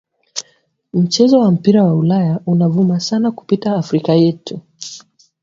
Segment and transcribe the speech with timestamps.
[0.93, 4.61] Mchezo wa mpira wa ulaya una vuma sana kupita africa yetu